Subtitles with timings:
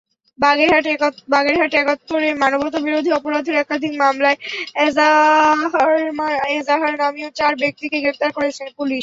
[0.39, 4.37] বাগেরহাটে একাত্তরে মানবতাবিরোধী অপরাধের একাধিক মামলায়
[6.51, 8.99] এজাহারনামীয় চার ব্যক্তিকে গ্রেপ্তার করেছে পুলিশ।